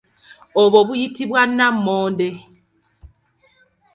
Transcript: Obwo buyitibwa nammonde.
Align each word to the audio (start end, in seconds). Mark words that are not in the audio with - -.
Obwo 0.61 0.79
buyitibwa 0.87 1.41
nammonde. 1.55 2.29